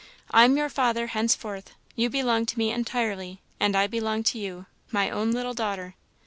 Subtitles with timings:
[0.31, 4.65] I am your father henceforth you belong to me entirely, and I belong to you,
[4.91, 5.93] my own little daughter!"